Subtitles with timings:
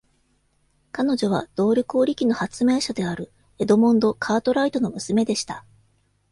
[0.91, 5.63] 彼女は動力織機の発明者であるエドモンド・カートライトの娘でした。